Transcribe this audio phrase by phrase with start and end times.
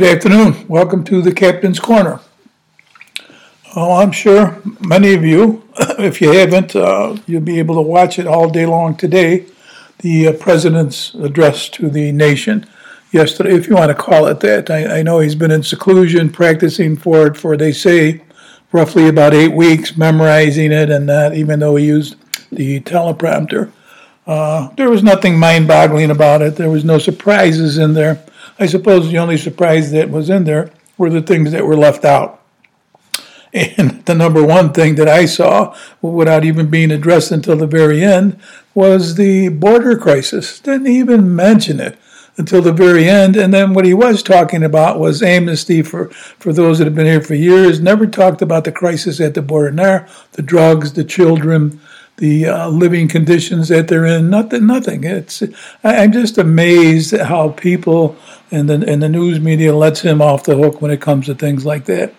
[0.00, 0.66] Good afternoon.
[0.66, 2.20] Welcome to the Captain's Corner.
[3.76, 5.62] Oh, I'm sure many of you,
[5.98, 9.44] if you haven't, uh, you'll be able to watch it all day long today.
[9.98, 12.66] The uh, President's address to the nation
[13.12, 14.70] yesterday, if you want to call it that.
[14.70, 18.22] I, I know he's been in seclusion practicing for it for, they say,
[18.72, 22.16] roughly about eight weeks, memorizing it and that, even though he used
[22.50, 23.70] the teleprompter.
[24.26, 26.56] Uh, there was nothing mind boggling about it.
[26.56, 28.24] There was no surprises in there.
[28.60, 32.04] I suppose the only surprise that was in there were the things that were left
[32.04, 32.42] out.
[33.54, 38.04] And the number one thing that I saw, without even being addressed until the very
[38.04, 38.38] end,
[38.74, 40.60] was the border crisis.
[40.60, 41.98] Didn't even mention it
[42.36, 43.34] until the very end.
[43.34, 47.06] And then what he was talking about was amnesty for, for those that have been
[47.06, 47.80] here for years.
[47.80, 51.80] Never talked about the crisis at the border there, the drugs, the children,
[52.20, 54.30] the uh, living conditions that they're in.
[54.30, 55.04] Nothing, nothing.
[55.04, 55.42] It's
[55.82, 58.16] I, am just amazed at how people
[58.50, 61.34] and the and the news media lets him off the hook when it comes to
[61.34, 62.14] things like that.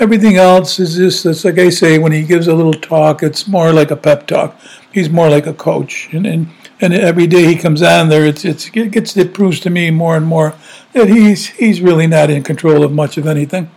[0.00, 3.46] Everything else is just it's like I say when he gives a little talk, it's
[3.46, 4.60] more like a pep talk.
[4.92, 6.48] He's more like a coach, and and,
[6.80, 9.90] and every day he comes on there, it's, it's it gets it proves to me
[9.92, 10.56] more and more
[10.94, 13.70] that he's he's really not in control of much of anything.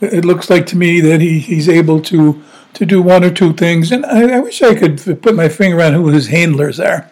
[0.00, 2.42] It looks like to me that he, he's able to
[2.76, 3.90] to do one or two things.
[3.90, 7.10] And I, I wish I could put my finger on who his handlers are.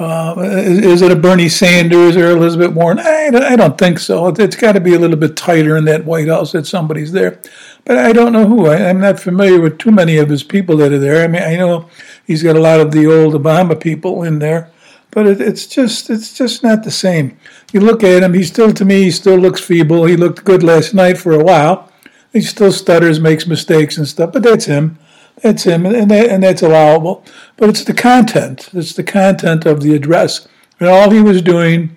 [0.00, 2.98] Uh, is, is, it a Bernie Sanders or Elizabeth Warren?
[2.98, 4.28] I, I don't think so.
[4.28, 7.38] It's got to be a little bit tighter in that White House that somebody's there.
[7.84, 8.66] But I don't know who.
[8.66, 11.22] I, am not familiar with too many of his people that are there.
[11.22, 11.88] I mean, I know
[12.26, 14.70] he's got a lot of the old Obama people in there,
[15.10, 17.36] but it, it's just it's just not the same.
[17.70, 20.06] You look at him; he still, to me, he still looks feeble.
[20.06, 21.89] He looked good last night for a while,
[22.32, 24.98] he still stutters, makes mistakes and stuff, but that's him.
[25.42, 27.24] That's him, and, that, and that's allowable.
[27.56, 28.68] But it's the content.
[28.74, 30.46] It's the content of the address.
[30.78, 31.96] And all he was doing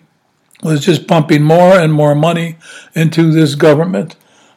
[0.64, 2.58] was just pumping more and more money
[2.96, 4.16] into this government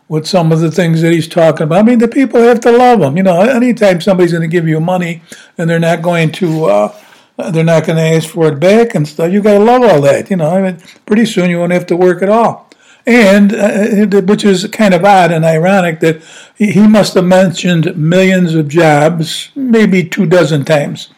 [0.09, 1.81] with some of the things that he's talking about.
[1.81, 3.16] I mean, the people have to love him.
[3.16, 5.22] You know, anytime somebody's going to give you money
[5.58, 7.03] and they're not going to, uh,
[7.50, 10.00] they're not going to ask for it back and stuff, you got to love all
[10.03, 10.31] that.
[10.31, 12.66] You know, I mean, pretty soon you won't have to work at all
[13.06, 16.21] and uh, which is kind of odd and ironic that
[16.56, 21.11] he must have mentioned millions of jobs maybe two dozen times.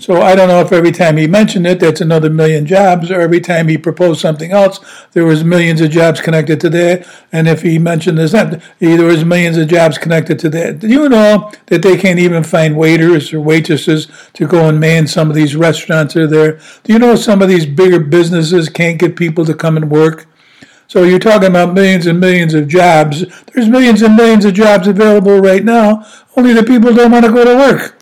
[0.00, 3.20] So I don't know if every time he mentioned it, that's another million jobs, or
[3.20, 4.78] every time he proposed something else,
[5.12, 7.04] there was millions of jobs connected to that.
[7.32, 10.78] And if he mentioned this, there was millions of jobs connected to that.
[10.78, 15.08] Do you know that they can't even find waiters or waitresses to go and man
[15.08, 16.60] some of these restaurants are there?
[16.84, 20.26] Do you know some of these bigger businesses can't get people to come and work?
[20.88, 23.26] So you're talking about millions and millions of jobs.
[23.52, 26.06] There's millions and millions of jobs available right now.
[26.34, 27.98] Only the people don't want to go to work.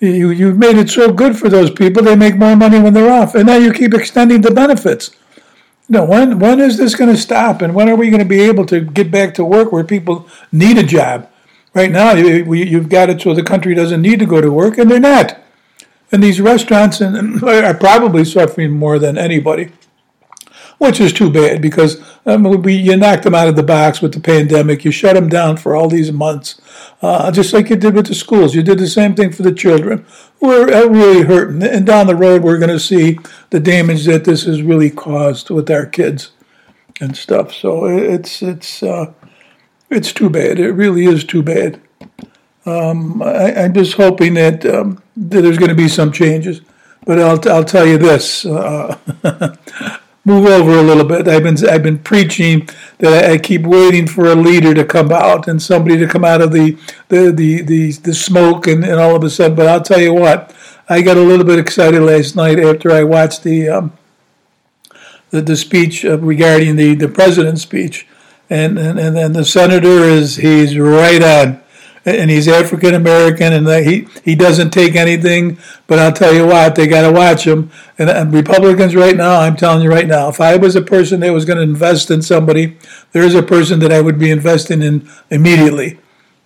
[0.00, 3.10] You, you've made it so good for those people, they make more money when they're
[3.10, 3.36] off.
[3.36, 5.12] And now you keep extending the benefits.
[5.88, 7.62] Know, when, when is this going to stop?
[7.62, 10.28] And when are we going to be able to get back to work where people
[10.50, 11.30] need a job?
[11.74, 14.78] Right now, you, you've got it so the country doesn't need to go to work,
[14.78, 15.38] and they're not.
[16.10, 19.70] And these restaurants are probably suffering more than anybody
[20.78, 24.12] which is too bad because um, we, you knocked them out of the box with
[24.12, 24.84] the pandemic.
[24.84, 26.60] You shut them down for all these months,
[27.02, 28.54] uh, just like you did with the schools.
[28.54, 30.04] You did the same thing for the children.
[30.40, 31.62] We're uh, really hurting.
[31.62, 33.18] And down the road, we're going to see
[33.50, 36.32] the damage that this has really caused with our kids
[37.00, 37.54] and stuff.
[37.54, 39.12] So it's, it's, uh,
[39.90, 40.58] it's too bad.
[40.58, 41.80] It really is too bad.
[42.66, 46.60] Um, I, am just hoping that, um, that there's going to be some changes.
[47.06, 48.98] But I'll, I'll tell you this uh,
[50.26, 51.28] move over a little bit.
[51.28, 55.12] I've been I've been preaching that I, I, keep waiting for a leader to come
[55.12, 56.76] out and somebody to come out of the
[57.08, 59.56] the the the, the smoke and, and all of a sudden.
[59.56, 60.54] But I'll tell you what,
[60.88, 63.92] I got a little bit excited last night after I watched the um,
[65.30, 68.06] the, the speech regarding the the president's speech,
[68.50, 71.62] and and and then the senator is he's right on
[72.06, 75.58] and he's African American, and he he doesn't take anything.
[75.86, 77.70] But I'll tell you what, they got to watch him.
[77.98, 81.20] And, and, Republicans right now, I'm telling you right now, if I was a person
[81.20, 82.76] that was going to invest in somebody,
[83.12, 85.98] there is a person that I would be investing in immediately,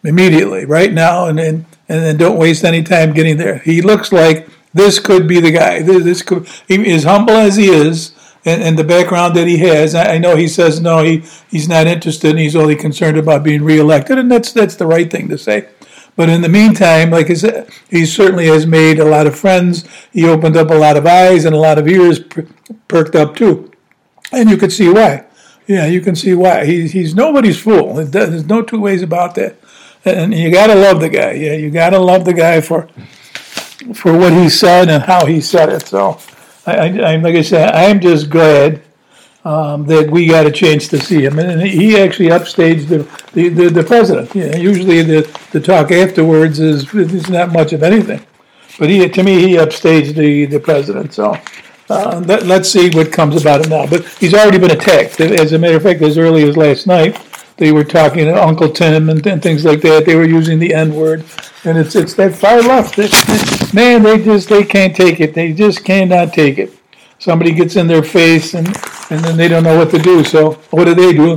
[0.03, 3.59] immediately, right now, and and and then don't waste any time getting there.
[3.59, 5.83] He looks like this could be the guy.
[5.83, 8.15] This, this could, he, as humble as he is
[8.45, 9.95] and, and the background that he has.
[9.95, 13.43] I, I, know he says no, he, he's not interested, and he's only concerned about
[13.43, 15.69] being reelected, and that's that's the right thing to say.
[16.17, 19.89] But in the meantime, like I said, he certainly has made a lot of friends.
[20.13, 22.47] He opened up a lot of eyes and a lot of ears per-
[22.89, 23.71] perked up too,
[24.33, 25.27] and you could see why.
[25.67, 26.65] Yeah, you can see why.
[26.65, 27.95] He's he's nobody's fool.
[27.95, 29.57] There's no two ways about that.
[30.05, 31.33] And you got to love the guy.
[31.33, 32.89] Yeah, you got to love the guy for
[33.95, 35.87] for what he said and how he said it.
[35.87, 36.19] So
[36.77, 38.83] I, I, like I said, I'm just glad
[39.45, 42.99] um, that we got a chance to see him, and he actually upstaged the
[43.33, 44.35] the, the, the president.
[44.35, 48.25] Usually the the talk afterwards is is not much of anything,
[48.79, 51.15] but he to me he upstaged the the president.
[51.15, 51.37] So.
[51.93, 53.85] Uh, let, let's see what comes about it now.
[53.85, 55.19] But he's already been attacked.
[55.19, 57.21] As a matter of fact, as early as last night,
[57.57, 60.07] they were talking to Uncle Tim and, and things like that.
[60.07, 61.25] They were using the N word,
[61.65, 62.99] and it's it's that far left.
[62.99, 65.35] It, it, man, they just they can't take it.
[65.35, 66.81] They just cannot take it
[67.21, 68.67] somebody gets in their face and,
[69.11, 70.25] and then they don't know what to do.
[70.25, 71.37] So what do they do?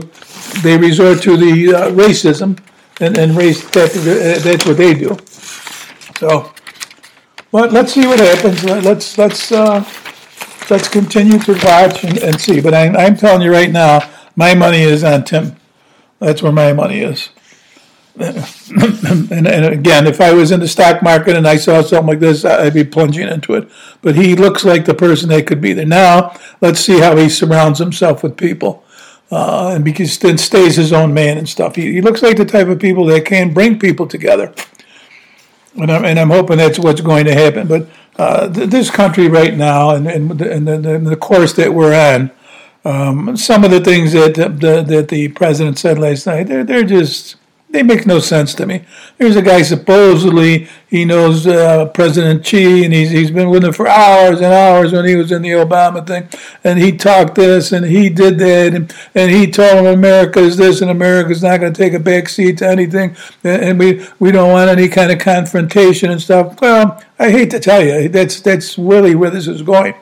[0.64, 2.58] They resort to the uh, racism
[3.00, 3.92] and, and race, that,
[4.44, 5.18] that's what they do.
[6.18, 6.52] So,
[7.52, 8.64] well, let's see what happens.
[8.64, 9.84] Let's, let's, uh,
[10.70, 12.62] let's continue to watch and, and see.
[12.62, 15.58] But I'm, I'm telling you right now, my money is on Tim.
[16.20, 17.30] That's where my money is.
[18.16, 22.20] And, and again, if I was in the stock market and I saw something like
[22.20, 23.70] this, I'd be plunging into it.
[24.02, 25.86] But he looks like the person that could be there.
[25.86, 28.84] Now, let's see how he surrounds himself with people.
[29.32, 31.76] Uh, and because then stays his own man and stuff.
[31.76, 34.54] He, he looks like the type of people that can bring people together.
[35.76, 37.68] And I'm, and I'm hoping that's what's going to happen.
[37.68, 37.88] But
[38.18, 42.30] uh, th- this country right now and, and, and the, the, course that we're on,
[42.86, 46.84] um, some of the things that the, that the president said last night, they're, they're
[46.84, 47.38] just
[47.74, 48.86] they make no sense to me.
[49.18, 53.74] There's a guy supposedly he knows uh, President Xi, and he's he's been with him
[53.74, 56.30] for hours and hours when he was in the Obama thing,
[56.64, 60.56] and he talked this and he did that, and, and he told him America is
[60.56, 64.06] this and America's not going to take a back seat to anything, and, and we
[64.20, 66.62] we don't want any kind of confrontation and stuff.
[66.62, 69.96] Well, I hate to tell you, that's that's really where this is going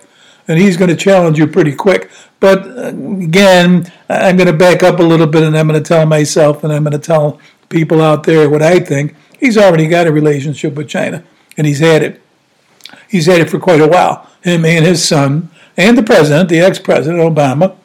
[0.48, 2.12] and he's going to challenge you pretty quick.
[2.42, 5.88] But uh, again, I'm going to back up a little bit and I'm going to
[5.88, 7.40] tell myself and I'm going to tell
[7.72, 9.16] people out there what I think.
[9.40, 11.24] He's already got a relationship with China,
[11.58, 12.22] and he's had it.
[13.10, 14.28] He's had it for quite a while.
[14.44, 17.76] Him and his son, and the president, the ex-president Obama,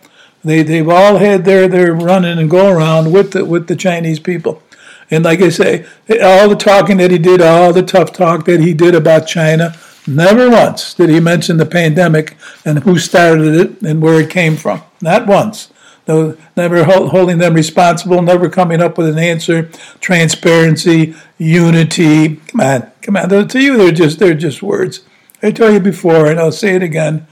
[0.45, 4.21] they they've all had their their running and go around with the with the Chinese
[4.21, 4.63] people.
[5.11, 5.87] And like I say,
[6.23, 9.75] all the talking that he did, all the tough talk that he did about China,
[10.07, 14.57] never once did he mention the pandemic and who started it and where it came
[14.57, 14.83] from.
[15.01, 15.73] Not once
[16.09, 19.71] no, never holding them responsible, never coming up with an answer,
[20.01, 22.37] transparency, unity.
[22.37, 23.49] Come on, come on.
[23.49, 25.01] To you, they're just they're just words.
[25.43, 27.27] I told you before, and I'll say it again.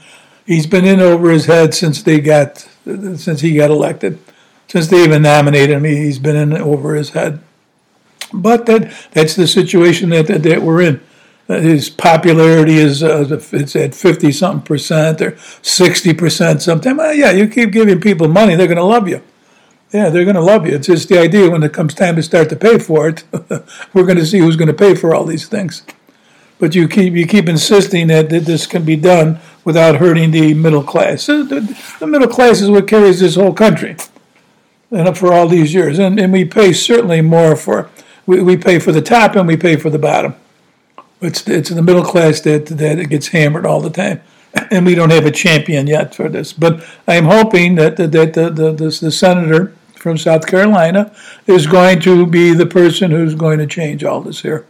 [0.45, 4.19] He's been in over his head since they got since he got elected,
[4.67, 5.85] since they even nominated him.
[5.85, 7.41] He's been in over his head.
[8.33, 11.01] But that that's the situation that that, that we're in
[11.47, 16.97] his popularity is uh, it's at 50 something percent or 60 percent sometimes.
[16.97, 19.21] Well, yeah, you keep giving people money, they're going to love you.
[19.93, 20.75] Yeah, they're going to love you.
[20.75, 23.23] It's just the idea when it comes time to start to pay for it,
[23.93, 25.83] we're going to see who's going to pay for all these things.
[26.57, 30.53] But you keep you keep insisting that, that this can be done without hurting the
[30.53, 31.27] middle class.
[31.27, 33.97] The, the middle class is what carries this whole country,
[34.89, 37.89] and for all these years, and and we pay certainly more for
[38.25, 40.35] we, we pay for the top and we pay for the bottom.
[41.25, 44.21] It's it's the middle class that that it gets hammered all the time,
[44.71, 46.53] and we don't have a champion yet for this.
[46.53, 51.15] But I am hoping that that the the, the, the senator from South Carolina
[51.47, 54.65] is going to be the person who's going to change all this here.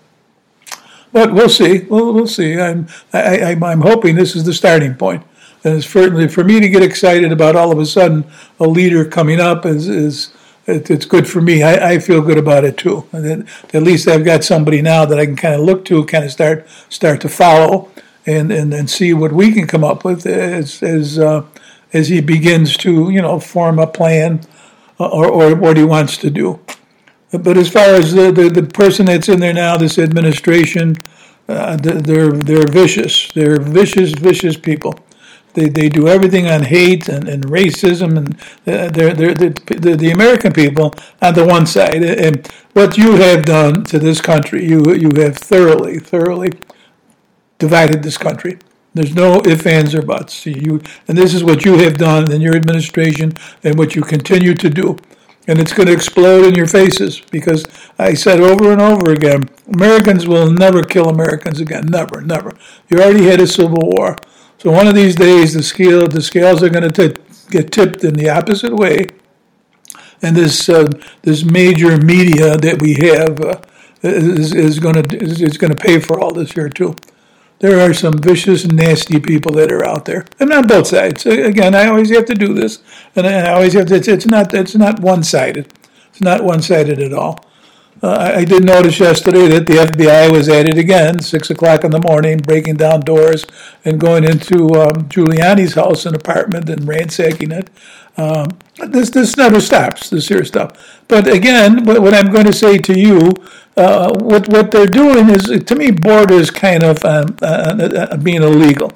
[1.12, 1.80] But we'll see.
[1.80, 2.60] We'll, we'll see.
[2.60, 5.24] I'm I, I, I'm hoping this is the starting point.
[5.64, 8.26] And it's certainly for me to get excited about all of a sudden
[8.60, 10.32] a leader coming up is is
[10.68, 11.64] it, it's good for me.
[11.64, 13.06] I, I, feel good about it too.
[13.14, 16.32] At least I've got somebody now that I can kind of look to, kind of
[16.32, 17.92] start start to follow,
[18.26, 21.46] and and, and see what we can come up with as as uh,
[21.94, 24.42] as he begins to you know form a plan
[25.00, 26.60] uh, or, or what he wants to do.
[27.32, 30.96] But as far as the, the, the person that's in there now, this administration,
[31.48, 33.32] uh, they're they're vicious.
[33.34, 35.00] They're vicious, vicious people.
[35.56, 38.34] They, they do everything on hate and, and racism, and
[38.66, 42.04] they're, they're, the, the American people on the one side.
[42.04, 46.52] And what you have done to this country, you, you have thoroughly, thoroughly
[47.58, 48.60] divided this country.
[48.94, 50.46] There's no ifs, ands, or buts.
[50.46, 53.34] You, and this is what you have done in your administration
[53.64, 54.98] and what you continue to do.
[55.48, 57.66] And it's going to explode in your faces because
[58.00, 61.86] I said over and over again Americans will never kill Americans again.
[61.86, 62.58] Never, never.
[62.90, 64.16] You already had a civil war.
[64.66, 67.16] So one of these days, the scale the scales are going to
[67.52, 69.10] get tipped in the opposite way,
[70.24, 70.90] and this uh,
[71.22, 73.62] this major media that we have uh,
[74.02, 76.96] is, is going to is, going to pay for all this here too.
[77.60, 81.28] There are some vicious, nasty people that are out there, and on both sides.
[81.28, 82.80] Again, I always have to do this,
[83.16, 83.96] and I always have to.
[83.98, 85.72] It's, it's not it's not one sided.
[86.10, 87.46] It's not one sided at all.
[88.06, 91.90] Uh, I did notice yesterday that the FBI was at it again, six o'clock in
[91.90, 93.48] the morning, breaking down doors
[93.84, 97.72] and going into um, Giuliani's house and apartment and ransacking it.
[98.16, 100.12] Um, this this never stops.
[100.12, 101.02] This here stuff.
[101.08, 103.32] But again, what, what I'm going to say to you,
[103.76, 108.44] uh, what what they're doing is to me borders kind of um, uh, uh, being
[108.44, 108.92] illegal.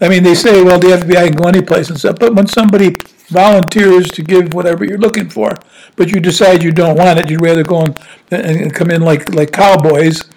[0.00, 2.46] I mean, they say, well, the FBI can go any place and stuff, but when
[2.46, 2.96] somebody
[3.28, 5.54] volunteers to give whatever you're looking for,
[5.96, 7.98] but you decide you don't want it, you'd rather go and,
[8.30, 10.30] and come in like like cowboys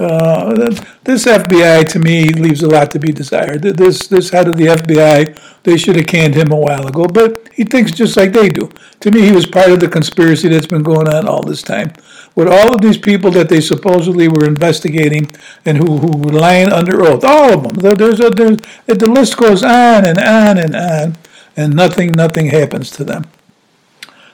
[0.00, 0.54] uh,
[1.04, 3.60] this FBI to me leaves a lot to be desired.
[3.60, 7.48] This this head of the FBI, they should have canned him a while ago, but
[7.52, 8.70] he thinks just like they do.
[9.00, 11.92] To me, he was part of the conspiracy that's been going on all this time.
[12.34, 15.30] With all of these people that they supposedly were investigating
[15.64, 17.96] and who, who were lying under oath, all of them.
[17.96, 21.16] There's a, there's, the list goes on and on and on,
[21.56, 23.24] and nothing nothing happens to them.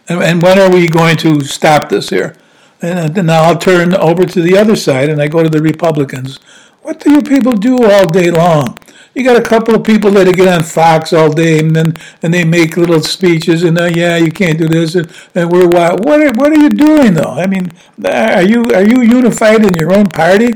[0.08, 2.36] And, and when are we going to stop this here?
[2.82, 6.38] And now I'll turn over to the other side and I go to the Republicans.
[6.82, 8.78] What do you people do all day long?
[9.16, 12.34] You got a couple of people that get on Fox all day and then and
[12.34, 16.04] they make little speeches and uh, yeah you can't do this and, and we're wild.
[16.04, 17.32] What are, what are you doing though?
[17.32, 17.72] I mean,
[18.04, 20.52] are you are you unified in your own party?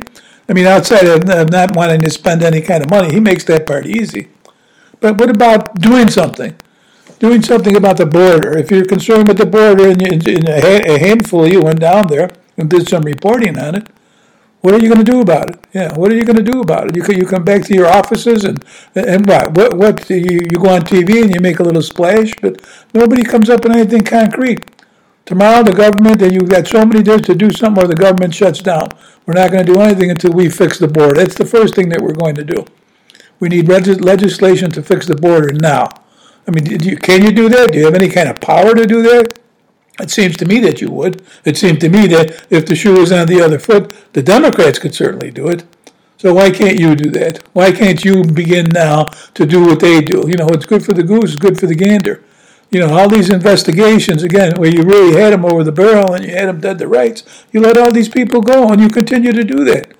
[0.46, 3.66] I mean, outside of not wanting to spend any kind of money, he makes that
[3.66, 4.28] part easy.
[5.00, 6.54] But what about doing something?
[7.18, 8.56] doing something about the border.
[8.56, 12.06] If you're concerned with the border and, you, and a handful of you went down
[12.08, 13.88] there and did some reporting on it,
[14.60, 15.58] what are you going to do about it?
[15.72, 16.96] Yeah, what are you going to do about it?
[16.96, 18.64] You you come back to your offices and
[18.94, 22.32] and what what what you, you go on TV and you make a little splash,
[22.42, 22.60] but
[22.92, 24.64] nobody comes up with anything concrete.
[25.24, 28.34] Tomorrow, the government and you've got so many days to do something, or the government
[28.34, 28.88] shuts down.
[29.26, 31.14] We're not going to do anything until we fix the border.
[31.14, 32.64] That's the first thing that we're going to do.
[33.38, 35.88] We need legislation to fix the border now.
[36.46, 37.72] I mean, you, can you do that?
[37.72, 39.38] Do you have any kind of power to do that?
[40.00, 41.22] It seems to me that you would.
[41.44, 44.78] It seemed to me that if the shoe was on the other foot, the Democrats
[44.78, 45.64] could certainly do it.
[46.16, 47.42] So why can't you do that?
[47.54, 49.04] Why can't you begin now
[49.34, 50.26] to do what they do?
[50.28, 52.22] You know, it's good for the goose, it's good for the gander.
[52.70, 56.24] You know, all these investigations, again, where you really had them over the barrel and
[56.24, 59.32] you had them dead to rights, you let all these people go and you continue
[59.32, 59.92] to do that.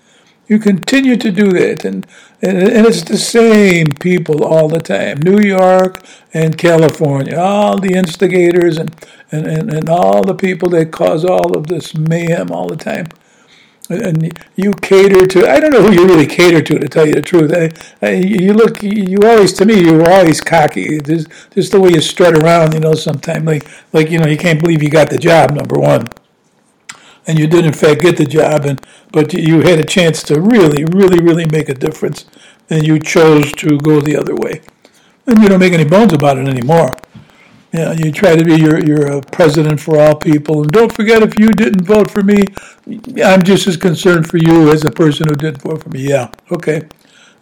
[0.51, 2.05] You continue to do that, and,
[2.43, 5.21] and, and it's the same people all the time.
[5.21, 6.03] New York
[6.35, 8.93] and California, all the instigators and,
[9.31, 13.07] and, and, and all the people that cause all of this mayhem all the time.
[13.91, 17.15] And you cater to, I don't know who you really cater to, to tell you
[17.15, 17.53] the truth.
[17.55, 17.71] I,
[18.05, 21.01] I, you look, you always, to me, you're always cocky.
[21.01, 23.45] Just, just the way you strut around, you know, sometimes.
[23.45, 26.09] Like, like, you know, you can't believe you got the job, number one
[27.27, 28.81] and you did in fact get the job, and
[29.13, 32.25] but you had a chance to really, really, really make a difference,
[32.69, 34.63] and you chose to go the other way,
[35.27, 36.97] and you don't make any bones about it anymore.
[37.73, 41.23] Yeah, you try to be your you're uh, president for all people, and don't forget
[41.23, 42.45] if you didn't vote for me,
[43.25, 46.09] I'm just as concerned for you as the person who did vote for me.
[46.09, 46.89] Yeah, okay.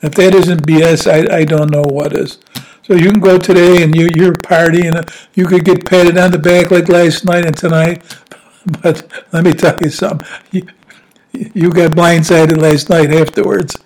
[0.03, 2.39] If that isn't BS, I, I don't know what is.
[2.89, 5.03] So you can go today and you, you're party and uh,
[5.35, 8.03] you could get patted on the back like last night and tonight,
[8.83, 10.27] But let me tell you something.
[10.51, 10.67] You,
[11.33, 13.77] you got blindsided last night afterwards.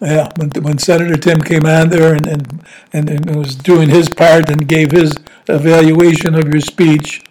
[0.00, 4.08] Yeah, when, when Senator Tim came on there and, and, and, and was doing his
[4.08, 5.14] part and gave his
[5.48, 7.24] evaluation of your speech,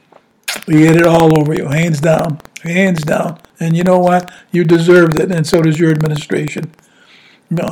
[0.65, 3.39] he had it all over you, hands down, hands down.
[3.59, 4.31] And you know what?
[4.51, 6.71] You deserved it, and so does your administration.
[7.49, 7.65] No,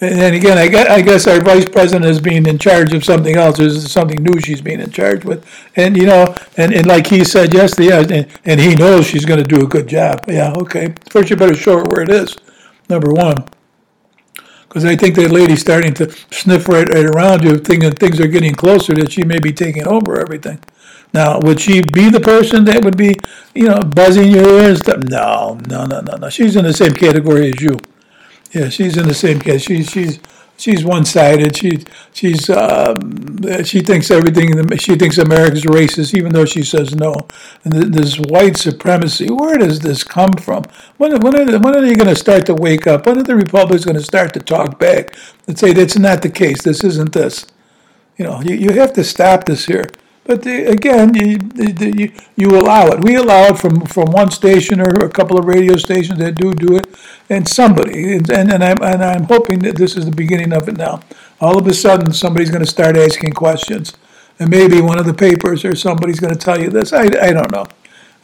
[0.00, 3.34] and again, I guess, I guess our vice president is being in charge of something
[3.34, 3.56] else.
[3.56, 7.24] There's something new she's being in charge with, and you know, and, and like he
[7.24, 10.26] said yesterday, yeah, and, and he knows she's going to do a good job.
[10.28, 10.94] Yeah, okay.
[11.08, 12.36] First, you better show her where it is.
[12.90, 13.46] Number one,
[14.68, 18.28] because I think that lady's starting to sniff right, right around you, thinking things are
[18.28, 20.60] getting closer that she may be taking over everything.
[21.14, 23.16] Now, would she be the person that would be,
[23.54, 24.86] you know, buzzing your ears?
[24.86, 26.28] No, no, no, no, no.
[26.28, 27.78] She's in the same category as you.
[28.56, 29.62] Yeah, she's in the same case.
[29.64, 30.18] She's she's
[30.56, 31.54] she's one-sided.
[31.54, 31.84] She
[32.14, 34.48] she's um, she thinks everything.
[34.78, 37.28] She thinks America's racist, even though she says no.
[37.64, 39.28] And this white supremacy.
[39.30, 40.64] Where does this come from?
[40.96, 43.04] When when are, when are they going to start to wake up?
[43.04, 45.14] When are the Republicans going to start to talk back
[45.46, 46.62] and say that's not the case?
[46.62, 47.44] This isn't this.
[48.16, 49.84] You know, you, you have to stop this here.
[50.26, 53.00] But the, again, you, you, you allow it.
[53.00, 56.52] We allow it from, from one station or a couple of radio stations that do
[56.52, 56.86] do it,
[57.30, 58.14] and somebody.
[58.14, 61.00] And, and, I'm, and I'm hoping that this is the beginning of it now.
[61.40, 63.96] All of a sudden, somebody's going to start asking questions.
[64.40, 66.92] And maybe one of the papers or somebody's going to tell you this.
[66.92, 67.66] I, I don't know.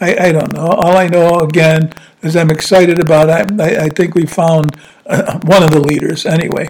[0.00, 0.66] I, I don't know.
[0.66, 1.92] All I know, again,
[2.22, 3.60] is I'm excited about it.
[3.60, 4.74] I, I think we found
[5.44, 6.68] one of the leaders anyway.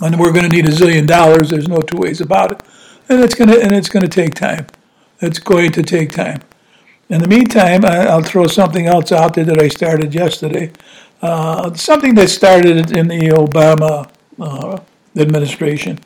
[0.00, 1.50] And we're going to need a zillion dollars.
[1.50, 2.62] There's no two ways about it
[3.08, 4.66] and it's gonna and it's gonna take time.
[5.20, 6.40] It's going to take time.
[7.08, 10.72] In the meantime, I, will throw something else out there that I started yesterday.
[11.22, 14.80] Uh, something that started in the Obama uh,
[15.16, 15.98] administration.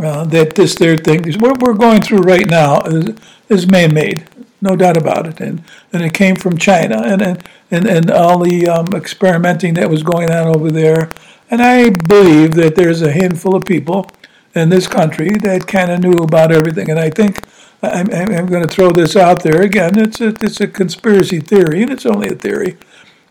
[0.00, 3.14] uh, that this their thing, what we're going through right now is,
[3.48, 4.24] is man-made,
[4.60, 5.62] no doubt about it, and
[5.92, 10.02] and it came from China, and and and, and all the um, experimenting that was
[10.02, 11.10] going on over there,
[11.50, 14.08] and I believe that there's a handful of people
[14.54, 17.40] in this country that kind of knew about everything, and I think.
[17.84, 19.98] I'm, I'm going to throw this out there again.
[19.98, 22.76] It's a, it's a conspiracy theory, and it's only a theory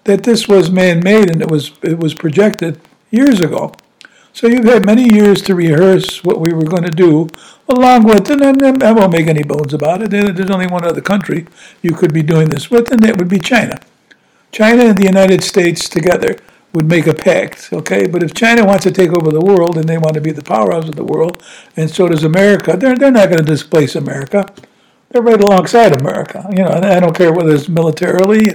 [0.03, 3.73] that this was man-made and it was it was projected years ago.
[4.33, 7.27] So you've had many years to rehearse what we were going to do,
[7.67, 10.09] along with, and, and I won't make any bones about it.
[10.09, 11.47] There's only one other country
[11.81, 13.77] you could be doing this with, and that would be China.
[14.53, 16.37] China and the United States together
[16.73, 18.07] would make a pact, okay?
[18.07, 20.43] But if China wants to take over the world and they want to be the
[20.43, 21.43] powerhouse of the world,
[21.75, 24.45] and so does America, they're, they're not going to displace America.
[25.09, 26.47] They're right alongside America.
[26.51, 28.51] You know, I don't care whether it's militarily,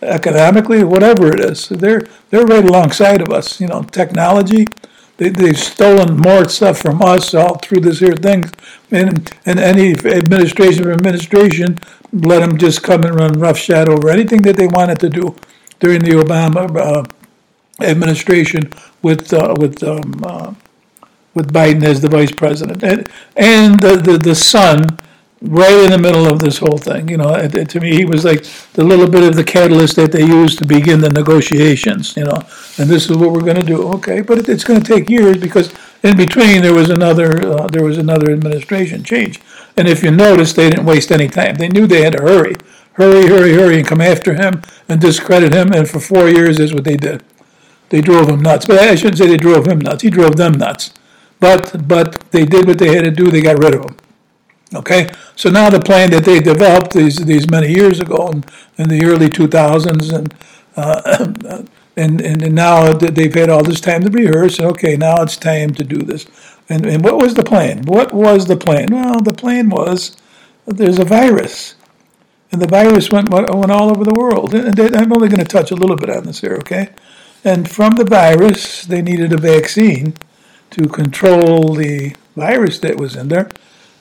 [0.00, 1.68] economically, whatever it is.
[1.68, 3.60] They're they're right alongside of us.
[3.60, 4.66] You know, technology.
[5.18, 8.50] They, they've stolen more stuff from us all through this here thing,
[8.90, 11.78] and and any administration or administration
[12.12, 15.36] let them just come and run roughshod over anything that they wanted to do
[15.78, 17.04] during the Obama uh,
[17.82, 18.72] administration
[19.02, 20.54] with uh, with um, uh,
[21.34, 24.98] with Biden as the vice president, and and the the, the son
[25.42, 27.08] right in the middle of this whole thing.
[27.08, 28.44] You know, it, it, to me, he was like
[28.74, 32.16] the little bit of the catalyst that they used to begin the negotiations.
[32.16, 32.42] You know,
[32.78, 33.88] and this is what we're going to do.
[33.94, 35.72] Okay, but it, it's going to take years because
[36.02, 39.40] in between there was another uh, there was another administration change.
[39.76, 41.54] And if you notice, they didn't waste any time.
[41.54, 42.56] They knew they had to hurry,
[42.94, 45.72] hurry, hurry, hurry, and come after him and discredit him.
[45.72, 47.22] And for four years, is what they did.
[47.90, 48.66] They drove him nuts.
[48.66, 50.02] But I shouldn't say they drove him nuts.
[50.02, 50.92] He drove them nuts.
[51.38, 53.30] But but they did what they had to do.
[53.30, 53.96] They got rid of him.
[54.72, 58.44] Okay, so now the plan that they developed these these many years ago in,
[58.78, 60.34] in the early 2000s, and,
[60.76, 61.64] uh,
[61.96, 64.60] and and now they've had all this time to rehearse.
[64.60, 66.26] Okay, now it's time to do this.
[66.68, 67.82] And, and what was the plan?
[67.82, 68.88] What was the plan?
[68.92, 70.16] Well, the plan was
[70.66, 71.74] there's a virus,
[72.52, 74.54] and the virus went went all over the world.
[74.54, 76.90] And I'm only going to touch a little bit on this here, okay?
[77.44, 80.14] And from the virus, they needed a vaccine
[80.70, 83.50] to control the virus that was in there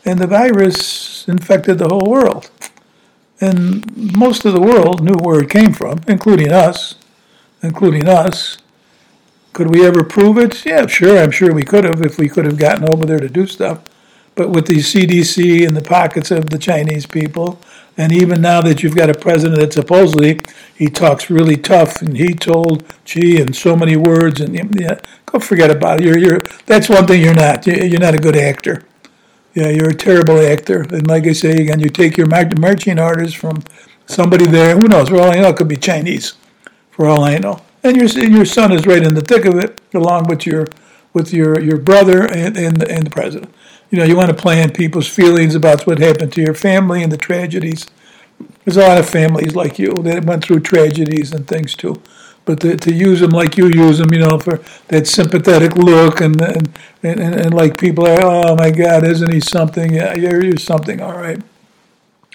[0.05, 2.49] and the virus infected the whole world.
[3.41, 6.95] And most of the world knew where it came from, including us,
[7.61, 8.57] including us.
[9.53, 10.65] Could we ever prove it?
[10.65, 13.29] Yeah, sure, I'm sure we could have if we could have gotten over there to
[13.29, 13.81] do stuff.
[14.35, 17.59] But with the CDC in the pockets of the Chinese people,
[17.99, 20.39] and even now that you've got a president that supposedly
[20.73, 25.37] he talks really tough, and he told Xi in so many words, and yeah, go
[25.37, 26.05] forget about it.
[26.05, 27.67] You're, you're, that's one thing you're not.
[27.67, 28.83] You're not a good actor.
[29.53, 30.83] Yeah, you're a terrible actor.
[30.83, 33.63] And like I say again, you take your marching orders from
[34.05, 34.79] somebody there.
[34.79, 35.09] Who knows?
[35.09, 36.35] For all I know, it could be Chinese.
[36.91, 39.81] For all I know, and your your son is right in the thick of it,
[39.93, 40.67] along with your
[41.13, 43.53] with your, your brother and, and, and the president.
[43.89, 47.11] You know, you want to play people's feelings about what happened to your family and
[47.11, 47.87] the tragedies.
[48.63, 52.01] There's a lot of families like you that went through tragedies and things too
[52.49, 56.19] but to, to use them like you use them, you know, for that sympathetic look
[56.19, 56.67] and and,
[57.03, 59.93] and, and like people are, oh my God, isn't he something?
[59.93, 61.39] Yeah, you're, something, all right.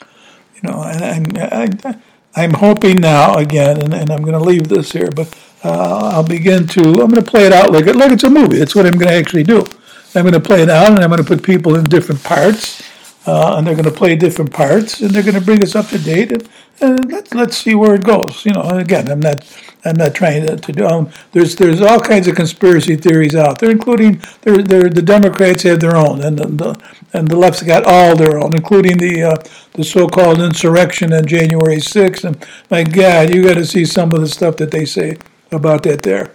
[0.00, 1.98] You know, and I'm, I,
[2.36, 6.22] I'm hoping now again, and, and I'm going to leave this here, but uh, I'll
[6.22, 8.58] begin to, I'm going to play it out like, it, like it's a movie.
[8.58, 9.66] That's what I'm going to actually do.
[10.14, 12.82] I'm going to play it out, and I'm going to put people in different parts,
[13.26, 15.88] uh, and they're going to play different parts, and they're going to bring us up
[15.88, 16.48] to date, and,
[16.80, 18.44] and let's let's see where it goes.
[18.44, 19.44] You know, again, I'm not
[19.84, 20.86] I'm not trying to, to do.
[20.86, 25.96] Um, there's there's all kinds of conspiracy theories out there, including the Democrats have their
[25.96, 26.80] own, and the, the
[27.12, 29.36] and the left's got all their own, including the uh,
[29.74, 32.24] the so-called insurrection on January 6th.
[32.24, 35.18] And my God, you got to see some of the stuff that they say
[35.50, 36.32] about that there.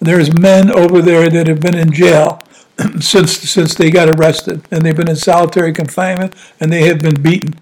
[0.00, 2.42] There's men over there that have been in jail
[3.00, 7.20] since since they got arrested, and they've been in solitary confinement, and they have been
[7.20, 7.54] beaten.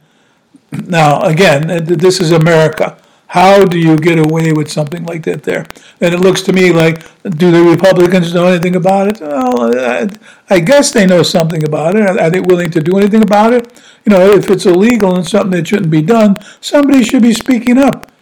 [0.72, 2.98] Now, again, this is America.
[3.28, 5.66] How do you get away with something like that there?
[6.00, 9.20] And it looks to me like, do the Republicans know anything about it?
[9.20, 10.08] Well, I,
[10.48, 12.02] I guess they know something about it.
[12.02, 13.82] Are they willing to do anything about it?
[14.04, 17.76] You know, if it's illegal and something that shouldn't be done, somebody should be speaking
[17.76, 18.12] up.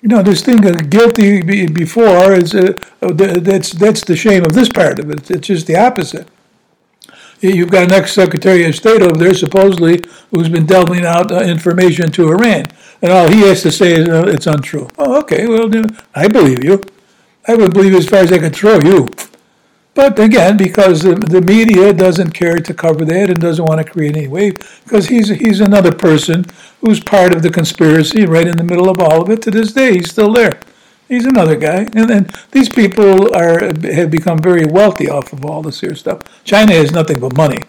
[0.00, 4.68] You know, this thing of guilty before is uh, that's that's the shame of this
[4.68, 5.30] part of it.
[5.30, 6.28] It's just the opposite.
[7.40, 12.10] You've got an ex-secretary of state over there, supposedly, who's been delving out uh, information
[12.12, 12.66] to Iran
[13.02, 14.88] and all he has to say is uh, it's untrue.
[14.98, 15.70] Oh, okay, well,
[16.14, 16.82] I believe you.
[17.46, 19.08] I would believe as far as I could throw you.
[19.98, 24.16] But again, because the, media doesn't care to cover that and doesn't want to create
[24.16, 26.46] any wave, because he's he's another person
[26.80, 29.42] who's part of the conspiracy, right in the middle of all of it.
[29.42, 30.60] To this day, he's still there.
[31.08, 33.58] He's another guy, and, these people are
[33.92, 36.20] have become very wealthy off of all this here stuff.
[36.44, 37.64] China has nothing but money.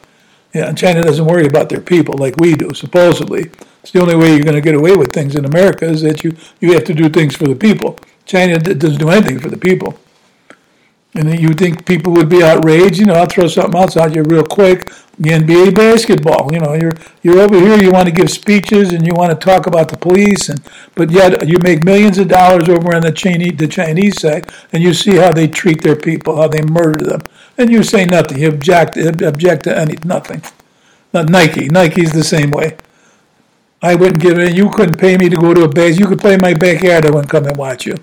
[0.53, 3.49] Yeah, China doesn't worry about their people like we do, supposedly.
[3.81, 6.23] It's the only way you're going to get away with things in America is that
[6.23, 7.97] you, you have to do things for the people.
[8.27, 9.97] China doesn't do anything for the people.
[11.15, 12.99] And you think people would be outraged?
[12.99, 14.91] You know, I'll throw something else at you real quick.
[15.17, 16.53] The NBA basketball.
[16.53, 16.93] You know, you're
[17.23, 17.81] you're over here.
[17.81, 20.61] You want to give speeches and you want to talk about the police, and
[20.95, 24.83] but yet you make millions of dollars over on the Chinese the Chinese side, and
[24.83, 27.21] you see how they treat their people, how they murder them,
[27.57, 28.37] and you say nothing.
[28.37, 30.43] You object object to any nothing.
[31.11, 31.69] Not Nike.
[31.69, 32.77] Nike's the same way.
[33.81, 34.55] I wouldn't give it.
[34.55, 35.97] You couldn't pay me to go to a base.
[35.97, 37.05] You could play my backyard.
[37.05, 37.95] I wouldn't come and watch you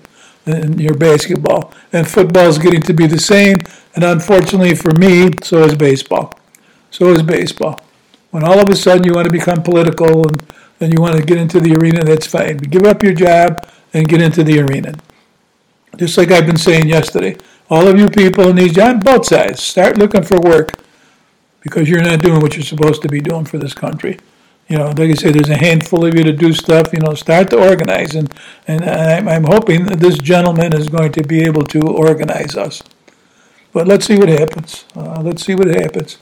[0.47, 1.73] in your basketball.
[1.93, 3.57] And football is getting to be the same.
[3.95, 6.39] And unfortunately for me, so is baseball.
[6.91, 7.79] So is baseball.
[8.31, 10.43] When all of a sudden you want to become political and,
[10.79, 12.57] and you want to get into the arena, that's fine.
[12.57, 14.95] But give up your job and get into the arena.
[15.95, 17.37] Just like I've been saying yesterday.
[17.69, 20.71] All of you people in these jobs, both sides, start looking for work
[21.61, 24.19] because you're not doing what you're supposed to be doing for this country
[24.67, 26.91] you know, like I say, there's a handful of you to do stuff.
[26.93, 28.33] You know, start to organize, and
[28.67, 32.83] and I'm, I'm hoping that this gentleman is going to be able to organize us.
[33.71, 34.85] But let's see what happens.
[34.95, 36.17] Uh, let's see what happens.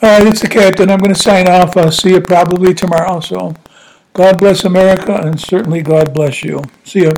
[0.00, 0.90] All right, it's the captain.
[0.90, 1.76] I'm going to sign off.
[1.76, 3.18] I'll see you probably tomorrow.
[3.20, 3.54] So,
[4.12, 6.62] God bless America, and certainly God bless you.
[6.84, 7.12] See you.